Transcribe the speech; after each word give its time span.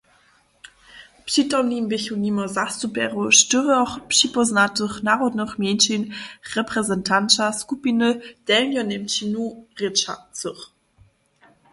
Přitomni 1.29 1.79
běchu 1.91 2.15
nimo 2.25 2.43
zastupjerjow 2.57 3.29
štyrjoch 3.39 3.93
připóznatych 4.11 4.93
narodnych 5.07 5.53
mjeńšin 5.61 6.01
reprezentanća 6.57 7.45
skupiny 7.61 8.09
delnjoněmčinu 8.47 9.43
rěčacych. 9.79 10.61